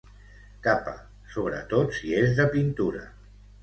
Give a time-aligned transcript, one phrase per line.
[0.67, 0.95] Capa,
[1.35, 3.09] sobretot si és de pintura.